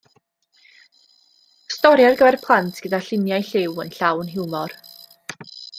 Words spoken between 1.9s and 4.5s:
ar gyfer plant gyda lluniau lliw yn llawn